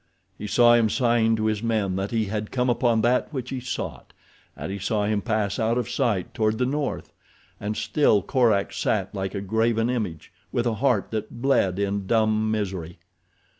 [0.35, 3.59] He saw him sign to his men that he had come upon that which he
[3.59, 4.13] sought
[4.57, 7.13] and he saw him pass out of sight toward the north,
[7.59, 12.49] and still Korak sat like a graven image, with a heart that bled in dumb
[12.49, 12.97] misery.